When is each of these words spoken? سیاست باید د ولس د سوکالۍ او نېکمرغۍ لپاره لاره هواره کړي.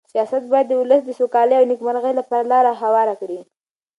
سیاست 0.13 0.43
باید 0.51 0.67
د 0.69 0.73
ولس 0.81 1.01
د 1.05 1.09
سوکالۍ 1.19 1.55
او 1.59 1.69
نېکمرغۍ 1.71 2.13
لپاره 2.19 2.49
لاره 2.51 2.71
هواره 2.81 3.15
کړي. 3.21 3.39